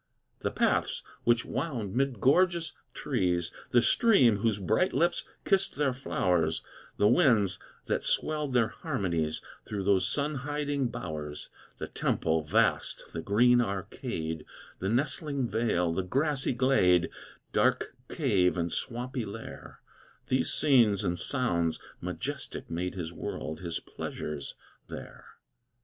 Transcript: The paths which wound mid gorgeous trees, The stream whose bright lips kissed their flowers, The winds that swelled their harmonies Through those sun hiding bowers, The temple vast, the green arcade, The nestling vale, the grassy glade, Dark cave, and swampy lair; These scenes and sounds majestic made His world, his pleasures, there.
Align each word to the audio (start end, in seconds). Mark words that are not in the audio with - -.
The 0.39 0.49
paths 0.49 1.03
which 1.25 1.45
wound 1.45 1.93
mid 1.93 2.19
gorgeous 2.19 2.73
trees, 2.91 3.53
The 3.69 3.83
stream 3.83 4.37
whose 4.37 4.57
bright 4.57 4.93
lips 4.95 5.25
kissed 5.45 5.75
their 5.75 5.93
flowers, 5.93 6.63
The 6.97 7.07
winds 7.07 7.59
that 7.85 8.03
swelled 8.03 8.53
their 8.53 8.69
harmonies 8.69 9.43
Through 9.67 9.83
those 9.83 10.07
sun 10.07 10.37
hiding 10.41 10.87
bowers, 10.87 11.51
The 11.77 11.85
temple 11.85 12.41
vast, 12.41 13.13
the 13.13 13.21
green 13.21 13.61
arcade, 13.61 14.43
The 14.79 14.89
nestling 14.89 15.47
vale, 15.47 15.93
the 15.93 16.01
grassy 16.01 16.53
glade, 16.53 17.11
Dark 17.53 17.93
cave, 18.09 18.57
and 18.57 18.71
swampy 18.71 19.23
lair; 19.23 19.81
These 20.29 20.51
scenes 20.51 21.03
and 21.03 21.19
sounds 21.19 21.79
majestic 21.99 22.71
made 22.71 22.95
His 22.95 23.13
world, 23.13 23.59
his 23.59 23.79
pleasures, 23.79 24.55
there. 24.87 25.25